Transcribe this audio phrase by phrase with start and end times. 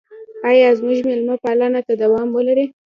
[0.49, 2.65] آیا زموږ میلمه پالنه به دوام ولري؟